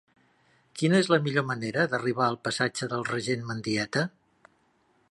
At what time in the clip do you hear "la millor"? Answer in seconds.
1.13-1.45